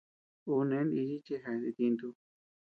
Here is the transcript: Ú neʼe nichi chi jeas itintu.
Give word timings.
Ú 0.51 0.53
neʼe 0.69 0.83
nichi 0.93 1.15
chi 1.25 1.35
jeas 1.43 1.63
itintu. 1.69 2.07